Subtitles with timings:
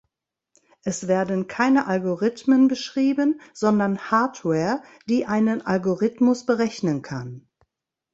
[0.83, 7.47] Es werden keine Algorithmen beschrieben, sondern Hardware, die einen Algorithmus berechnen kann.